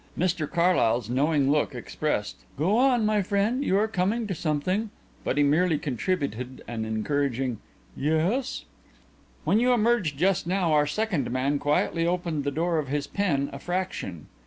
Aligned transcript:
Mr 0.17 0.49
Carlyle's 0.49 1.11
knowing 1.11 1.51
look 1.51 1.75
expressed: 1.75 2.37
"Go 2.57 2.75
on, 2.75 3.05
my 3.05 3.21
friend; 3.21 3.63
you 3.63 3.77
are 3.77 3.87
coming 3.87 4.25
to 4.25 4.33
something." 4.33 4.89
But 5.23 5.37
he 5.37 5.43
merely 5.43 5.77
contributed 5.77 6.63
an 6.67 6.85
encouraging 6.85 7.59
"Yes?" 7.95 8.65
"When 9.43 9.59
you 9.59 9.73
emerged 9.73 10.17
just 10.17 10.47
now 10.47 10.73
our 10.73 10.87
second 10.87 11.29
man 11.29 11.59
quietly 11.59 12.07
opened 12.07 12.45
the 12.45 12.49
door 12.49 12.79
of 12.79 12.87
his 12.87 13.05
pen 13.05 13.51
a 13.53 13.59
fraction. 13.59 14.25